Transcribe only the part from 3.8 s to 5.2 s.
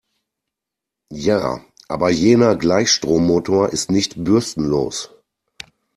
nicht bürstenlos.